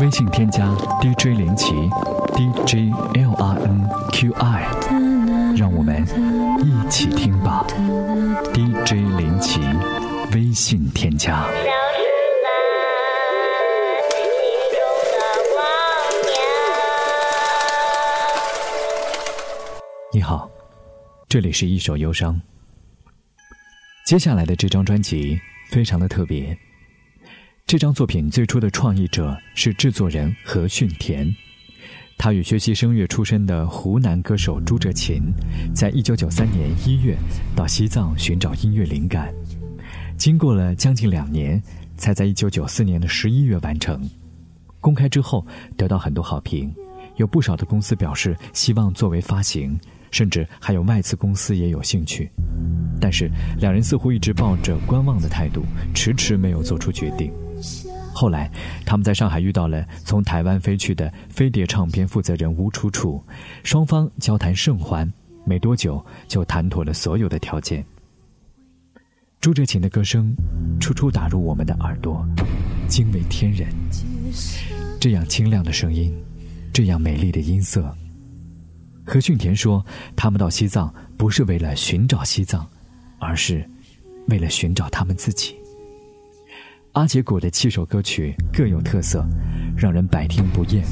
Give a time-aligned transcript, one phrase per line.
[0.00, 0.66] 微信添加
[1.02, 1.72] DJ 林奇
[2.34, 4.62] ，DJ L R N Q I，
[5.54, 6.02] 让我们
[6.62, 7.66] 一起听吧。
[8.54, 9.60] DJ 林奇，
[10.32, 11.44] 微信添加。
[20.14, 20.50] 你好，
[21.28, 22.40] 这里是一首忧伤。
[24.06, 25.38] 接下来的这张专辑
[25.70, 26.56] 非常的特别。
[27.70, 31.32] 这张作品最初的创意者是制作人何训田，
[32.18, 35.32] 他与学习声乐出身的湖南歌手朱哲琴，
[35.72, 37.16] 在一九九三年一月
[37.54, 39.32] 到西藏寻找音乐灵感，
[40.16, 41.62] 经过了将近两年，
[41.96, 44.02] 才在一九九四年的十一月完成。
[44.80, 45.46] 公开之后
[45.76, 46.74] 得到很多好评，
[47.18, 49.78] 有不少的公司表示希望作为发行。
[50.10, 52.28] 甚至还有外资公司也有兴趣，
[53.00, 55.62] 但是两人似乎一直抱着观望的态度，
[55.94, 57.32] 迟迟没有做出决定。
[58.20, 58.50] 后来，
[58.84, 63.24] 他们在上海遇到了从台湾飞去的飞碟唱片负责人吴楚楚，
[63.64, 65.10] 双方交谈甚欢，
[65.46, 67.82] 没多久就谈妥了所有的条件。
[69.40, 70.34] 朱哲琴的歌声，
[70.78, 72.22] 处处打入我们的耳朵，
[72.86, 73.66] 惊为天人。
[75.00, 76.14] 这样清亮的声音，
[76.74, 77.90] 这样美丽的音色。
[79.02, 79.82] 何训田说
[80.14, 82.68] ：“他们到西藏不是为了寻找西藏，
[83.18, 83.66] 而是
[84.26, 85.54] 为了寻找他们自己。”
[86.92, 89.24] 阿杰果的七首歌曲各有特色，
[89.76, 90.84] 让人百听不厌。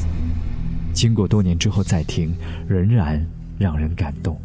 [0.93, 2.33] 经过多年之后再听，
[2.69, 3.21] 仍然
[3.59, 4.41] 让人感动。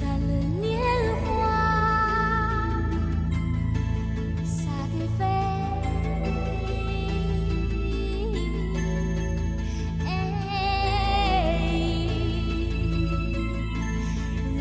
[0.00, 0.80] 散了年
[1.26, 1.28] 华
[4.42, 5.24] 洒给飞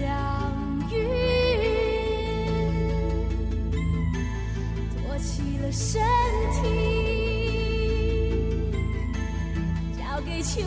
[0.01, 0.11] 让
[0.91, 0.94] 云
[4.91, 6.01] 托起了身
[6.51, 6.67] 体
[9.97, 10.59] 交给秋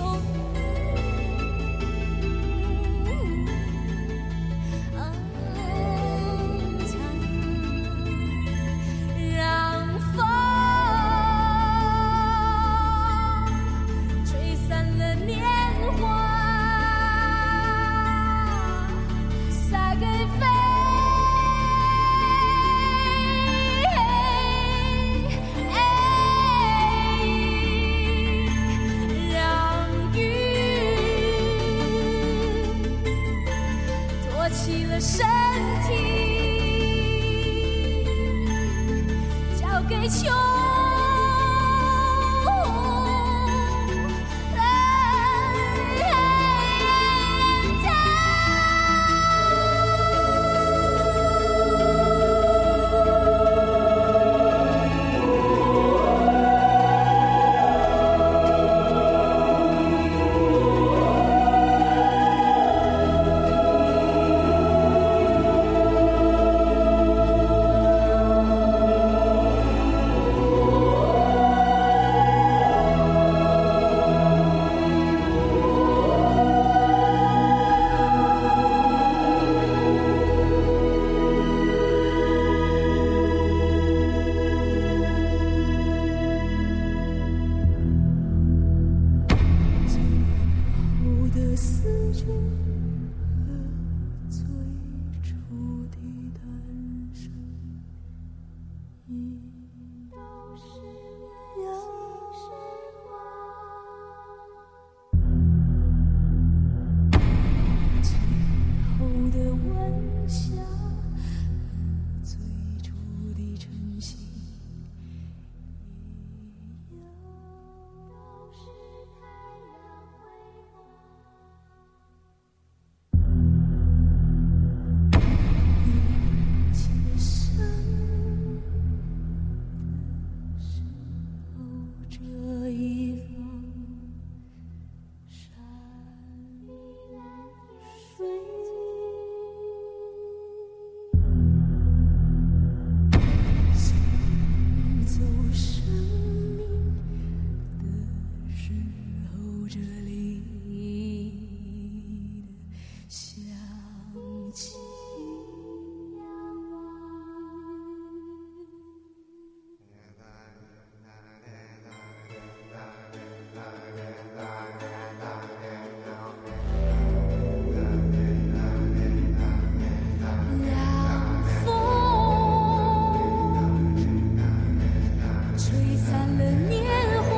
[176.27, 176.85] 年
[177.25, 177.31] 华，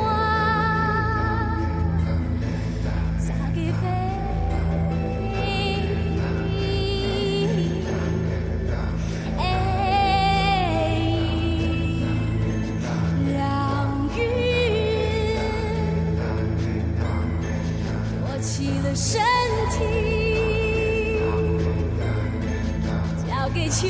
[3.18, 3.82] 嫁给风。
[13.36, 13.38] 让
[14.16, 14.20] 云
[18.20, 18.48] 托起
[18.80, 19.20] 了身
[19.72, 19.76] 体，
[23.26, 23.88] 嫁给秋。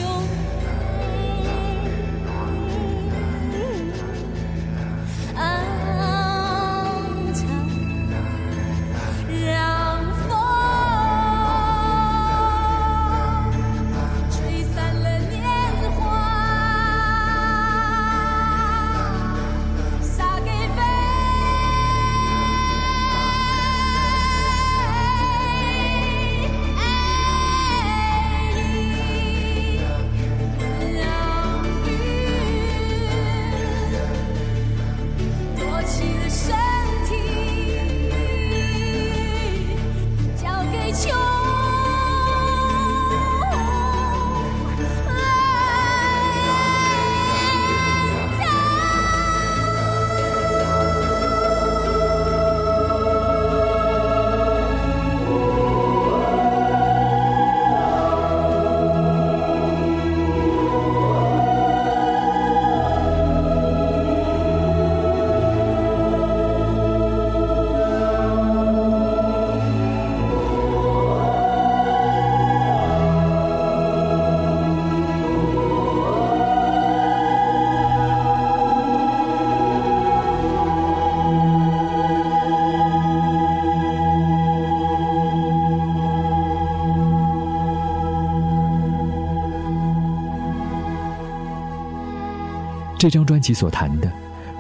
[93.04, 94.10] 这张专辑所谈的，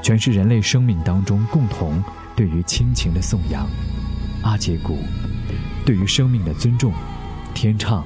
[0.02, 2.04] 全是人类生命当中共同
[2.36, 3.66] 对于亲情的颂扬，
[4.42, 4.98] 阿杰古，
[5.86, 6.92] 对于生命的尊重，
[7.54, 8.04] 天唱，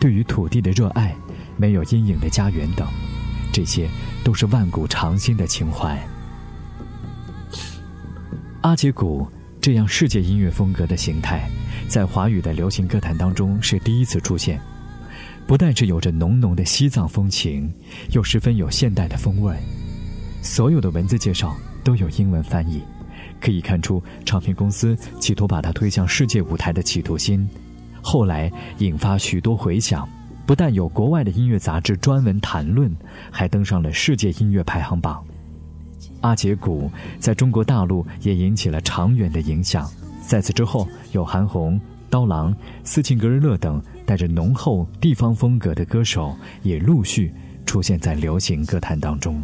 [0.00, 1.14] 对于土地的热爱，
[1.58, 2.88] 没有阴影的家园等，
[3.52, 3.86] 这些
[4.24, 6.02] 都是万古长新的情怀。
[8.62, 9.28] 阿杰古
[9.60, 11.50] 这样世界音乐风格的形态，
[11.86, 14.58] 在华语的流行歌坛当中是第一次出现。
[15.46, 17.72] 不但是有着浓浓的西藏风情，
[18.10, 19.54] 又十分有现代的风味。
[20.42, 22.82] 所有的文字介绍都有英文翻译，
[23.40, 27.48] 可以看出唱片公司企图把它推向世界舞台的企图心。
[28.02, 30.08] 后来引发许多回响，
[30.44, 32.94] 不但有国外的音乐杂志专门谈论，
[33.30, 35.24] 还登上了世界音乐排行榜。
[36.22, 36.90] 阿杰古
[37.20, 39.88] 在中国大陆也引起了长远的影响。
[40.26, 42.52] 在此之后，有韩红、刀郎、
[42.82, 43.80] 斯琴格日乐等。
[44.06, 47.34] 带着浓厚地方风格的歌手也陆续
[47.66, 49.42] 出现在流行歌坛当中。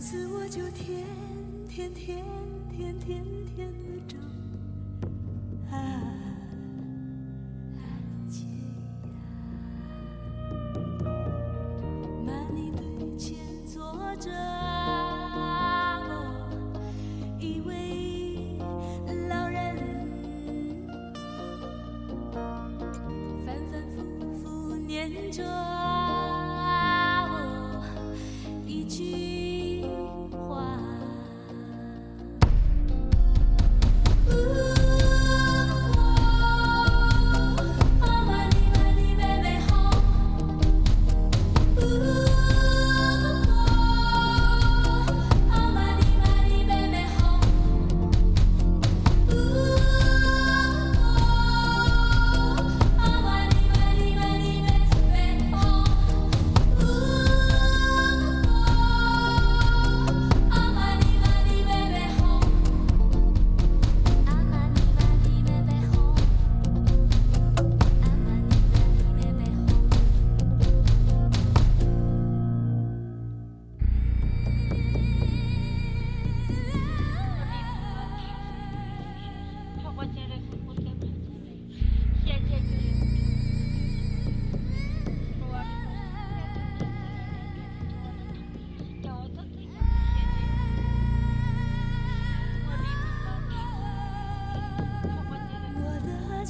[0.00, 1.04] 从此我就天
[1.68, 2.24] 天天
[2.70, 3.22] 天天
[3.54, 4.16] 天的找
[5.70, 5.76] 爱
[8.26, 8.48] 情
[9.04, 9.12] 呀，
[12.24, 12.82] 满你对
[13.18, 14.30] 前坐着，
[17.38, 18.56] 一位
[19.28, 19.76] 老人，
[23.44, 24.02] 反反复
[24.38, 25.69] 复念着。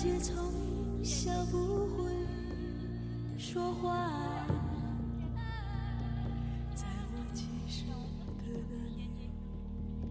[0.03, 0.35] 姐从
[1.05, 2.11] 小不会
[3.37, 4.11] 说话。
[6.75, 8.73] 在我记不得的，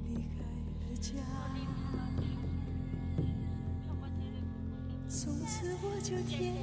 [0.05, 1.13] 你离开了家。
[5.07, 6.53] 从此我就天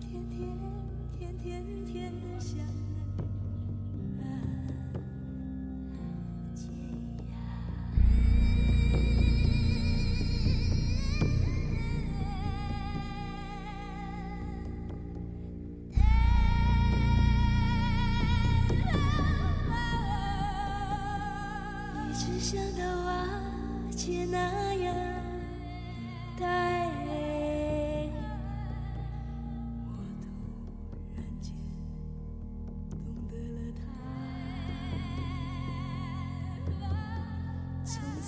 [0.00, 2.85] 天天天天天的想。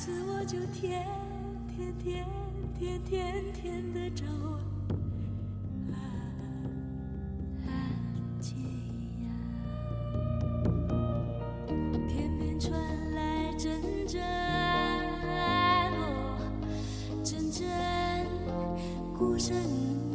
[0.08, 1.06] 次我就天
[1.68, 2.24] 天天
[2.78, 4.24] 天天天的找
[5.92, 6.00] 啊
[7.66, 7.68] 啊
[9.20, 9.28] 呀，
[12.08, 12.72] 天边传
[13.12, 14.22] 来阵阵
[17.22, 17.68] 阵阵
[19.14, 20.07] 鼓声。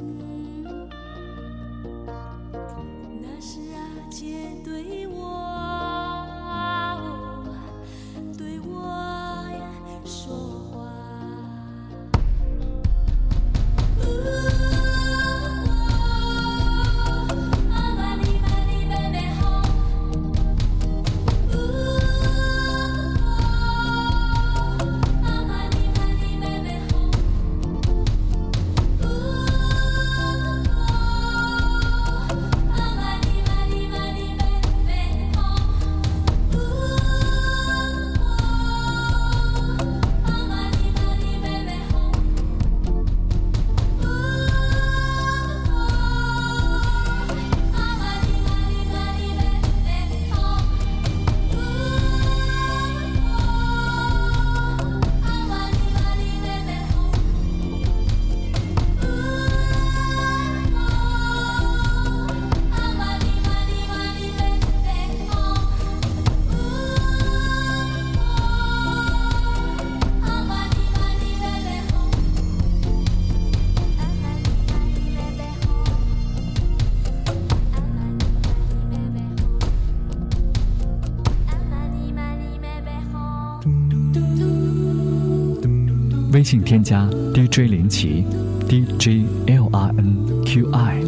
[86.43, 88.25] 微信添加 DJ 林奇
[88.67, 91.01] DJL R N Q I，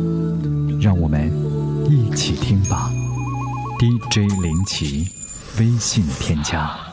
[0.79, 1.29] 让我们
[1.89, 2.89] 一起听吧。
[3.77, 5.09] DJ 林奇
[5.59, 6.84] 微信添加。